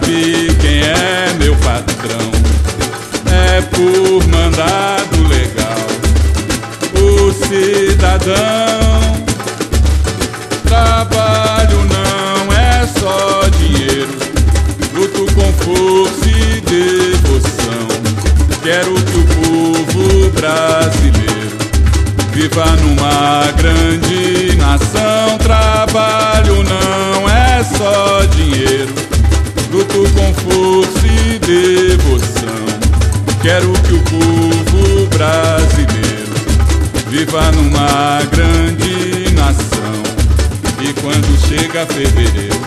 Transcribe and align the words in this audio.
sabe 0.00 0.48
quem 0.60 0.80
é 0.80 1.32
meu 1.38 1.54
patrão. 1.56 2.30
É 3.26 3.60
por 3.62 4.26
mandado 4.28 5.28
legal. 5.28 5.86
O 6.96 7.32
cidadão. 7.32 8.30
Trabalho 10.64 11.84
não 11.84 12.52
é 12.52 12.86
só 12.86 13.48
dinheiro. 13.58 14.18
Luto 14.94 15.26
com 15.34 15.52
força 15.64 16.28
e 16.28 16.60
devoção. 16.60 17.88
Quero 18.62 18.94
que 18.94 19.18
o 19.18 19.24
povo 19.24 20.30
brasileiro 20.30 21.58
viva 22.32 22.64
numa 22.76 23.52
grande. 23.52 23.89
Devoção. 31.50 32.64
Quero 33.42 33.72
que 33.72 33.94
o 33.94 34.02
povo 34.02 35.06
brasileiro 35.08 36.30
viva 37.08 37.50
numa 37.52 38.20
grande 38.30 39.34
nação. 39.34 40.00
E 40.80 40.92
quando 41.00 41.48
chega 41.48 41.86
fevereiro, 41.86 42.60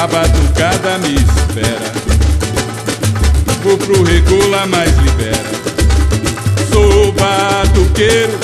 a 0.00 0.06
batucada 0.06 0.98
me 0.98 1.14
espera. 1.14 1.92
Vou 3.64 3.76
pro 3.78 4.04
regula, 4.04 4.64
mas 4.66 4.90
libera. 4.98 5.54
Sou 6.70 7.12
batuqueiro, 7.12 8.38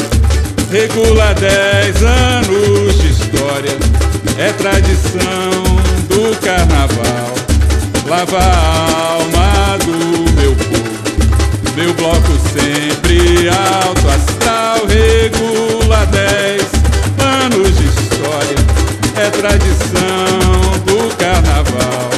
regula 0.73 1.35
dez 1.35 2.03
anos 2.03 3.01
de 3.01 3.11
história. 3.11 3.79
É 4.39 4.51
tradição 4.53 5.51
do 6.09 6.37
carnaval. 6.41 7.40
Lava 8.11 8.39
a 8.39 9.13
alma 9.13 9.79
do 9.85 10.33
meu 10.33 10.53
povo. 10.57 11.77
Meu 11.77 11.95
bloco 11.95 12.33
sempre 12.53 13.49
alto 13.49 14.09
astral, 14.09 14.79
regula 14.89 16.05
dez 16.07 16.67
anos 17.21 17.79
de 17.79 17.87
história. 17.87 18.57
É 19.15 19.31
tradição 19.31 20.77
do 20.87 21.17
carnaval. 21.19 22.11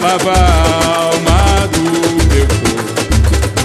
Lava 0.00 0.30
a 0.30 1.06
alma 1.06 1.66
do 1.72 2.24
meu 2.32 2.46
povo. 2.46 2.76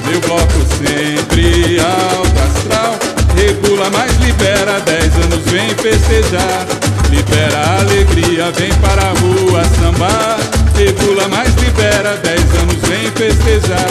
Meu 0.07 0.19
bloco 0.21 0.65
sempre 0.79 1.79
alto 1.79 2.39
astral. 2.39 2.97
Regula, 3.35 3.87
mas 3.91 4.17
libera. 4.17 4.79
Dez 4.79 5.13
anos 5.15 5.45
vem 5.51 5.69
festejar. 5.75 6.65
Libera 7.11 7.59
a 7.59 7.79
alegria, 7.81 8.51
vem 8.51 8.73
para 8.79 9.03
a 9.03 9.13
rua 9.19 9.63
sambar. 9.79 10.60
Regula, 10.83 11.27
mas 11.27 11.53
libera. 11.57 12.17
Dez 12.23 12.41
anos 12.59 12.77
vem 12.87 13.11
festejar. 13.11 13.85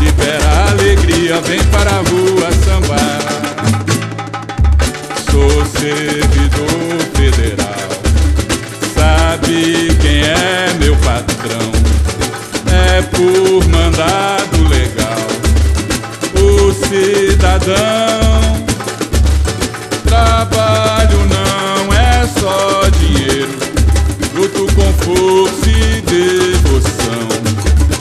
Libera 0.00 0.48
a 0.48 0.70
alegria, 0.70 1.38
vem 1.42 1.62
para 1.64 1.90
a 1.90 2.02
rua 2.08 2.48
sambar. 2.64 3.20
Sou 5.30 5.66
servidor 5.78 6.98
federal. 7.14 7.90
Sabe 8.94 9.94
quem 10.00 10.22
é 10.22 10.72
meu 10.80 10.96
patrão? 10.96 11.70
É 12.66 13.02
por 13.02 13.68
mandado 13.68 14.68
legal. 14.70 15.26
O 16.34 16.72
cidadão. 16.72 17.72
Trabalho 20.06 21.18
não 21.26 21.92
é 21.92 22.26
só 22.40 22.88
dinheiro. 22.98 23.54
Luto 24.34 24.66
com 24.74 24.92
força 25.04 25.62
devoção. 26.12 27.28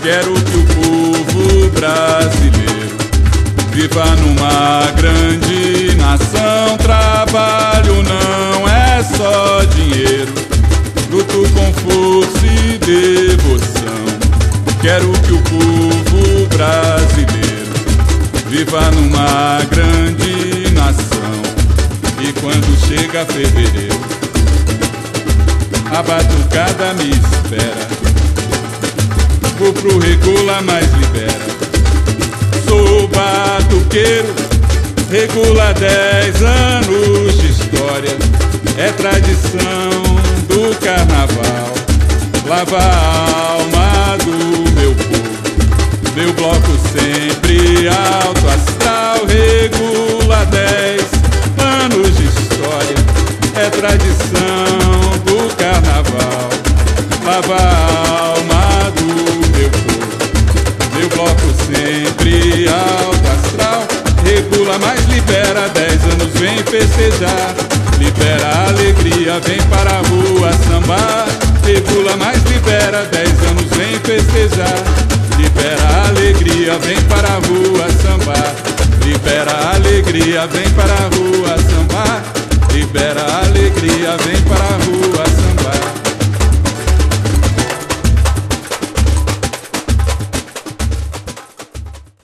Quero 0.01 0.33
que 0.33 0.57
o 0.57 0.65
povo 0.75 1.69
brasileiro 1.71 2.97
viva 3.71 4.05
numa 4.17 4.91
grande 4.97 5.95
nação. 5.95 6.77
Trabalho 6.77 8.03
não 8.03 8.67
é 8.67 9.03
só 9.03 9.63
dinheiro. 9.75 10.33
Luto 11.09 11.43
com 11.53 11.73
força 11.81 12.45
e 12.47 12.77
devoção. 12.79 13.81
Quero 14.81 15.11
que 15.11 15.33
o 15.33 15.41
povo 15.43 16.47
brasileiro 16.47 17.71
viva 18.47 18.91
numa 18.91 19.61
grande 19.69 20.69
nação. 20.73 21.41
E 22.19 22.33
quando 22.33 22.87
chega 22.87 23.25
fevereiro, 23.25 24.01
a 25.91 26.03
batucada. 26.03 26.90
Vou 29.61 29.71
pro 29.73 29.99
regula, 29.99 30.59
mas 30.63 30.91
libera. 30.93 31.39
Sou 32.67 33.07
batuqueiro, 33.09 34.33
regula 35.11 35.71
dez 35.75 36.41
anos 36.41 37.39
de 37.39 37.51
história. 37.51 38.17
É 38.75 38.91
tradição 38.93 40.01
do 40.47 40.75
carnaval. 40.79 41.75
Lava 42.47 42.79
a 42.79 43.51
alma 43.51 44.17
do 44.25 44.71
meu 44.71 44.95
povo. 44.95 46.15
Meu 46.15 46.33
bloco 46.33 46.71
sempre 46.91 47.87
alto 47.87 48.40
libera. 65.21 65.69
Dez 65.69 66.03
anos 66.03 66.33
vem 66.39 66.57
festejar. 66.63 67.55
Libera 67.99 68.47
a 68.47 68.67
alegria, 68.69 69.39
vem 69.39 69.61
para 69.69 69.91
a 69.91 70.01
rua 70.01 70.51
sambar. 70.67 71.27
Regula, 71.63 72.15
mas 72.17 72.41
libera. 72.43 73.05
Dez 73.11 73.29
anos 73.49 73.69
vem 73.77 73.99
festejar. 73.99 74.75
Libera 75.37 75.83
a 75.83 76.07
alegria, 76.07 76.77
vem 76.79 77.01
para 77.03 77.27
a 77.27 77.39
rua 77.47 77.87
sambar. 78.01 78.55
Libera 79.05 79.51
a 79.51 79.75
alegria, 79.75 80.47
vem 80.47 80.69
para 80.71 80.93
a 80.93 81.09
rua 81.15 81.55
sambar. 81.69 82.23
Libera 82.73 83.21
a 83.21 83.45
alegria, 83.45 84.17
vem 84.25 84.41
para 84.43 84.63
a 84.63 84.77
rua 84.85 85.00